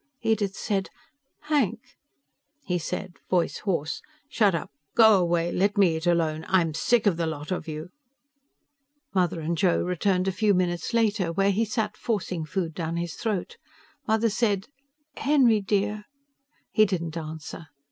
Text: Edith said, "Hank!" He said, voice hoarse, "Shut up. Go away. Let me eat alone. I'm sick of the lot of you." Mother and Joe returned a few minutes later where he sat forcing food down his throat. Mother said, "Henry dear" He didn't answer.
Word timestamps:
Edith 0.23 0.55
said, 0.57 0.89
"Hank!" 1.41 1.95
He 2.65 2.79
said, 2.79 3.17
voice 3.29 3.59
hoarse, 3.59 4.01
"Shut 4.27 4.55
up. 4.55 4.71
Go 4.95 5.19
away. 5.19 5.51
Let 5.51 5.77
me 5.77 5.95
eat 5.97 6.07
alone. 6.07 6.43
I'm 6.47 6.73
sick 6.73 7.05
of 7.05 7.17
the 7.17 7.27
lot 7.27 7.51
of 7.51 7.67
you." 7.67 7.91
Mother 9.13 9.41
and 9.41 9.55
Joe 9.55 9.83
returned 9.83 10.27
a 10.27 10.31
few 10.31 10.55
minutes 10.55 10.95
later 10.95 11.31
where 11.31 11.51
he 11.51 11.65
sat 11.65 11.95
forcing 11.95 12.45
food 12.45 12.73
down 12.73 12.97
his 12.97 13.13
throat. 13.13 13.57
Mother 14.07 14.31
said, 14.31 14.69
"Henry 15.17 15.61
dear" 15.61 16.05
He 16.71 16.87
didn't 16.87 17.15
answer. 17.15 17.67